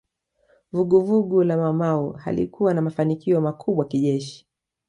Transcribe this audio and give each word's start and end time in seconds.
Vuguvugu 0.71 1.43
la 1.43 1.57
Maumau 1.57 2.11
halikuwa 2.11 2.73
na 2.73 2.81
mafanikio 2.81 3.41
makubwa 3.41 3.85
kijeshi 3.85 4.47